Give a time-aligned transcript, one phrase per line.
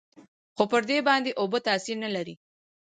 [0.55, 2.35] خو پر دې باندې اوبه تاثير نه لري.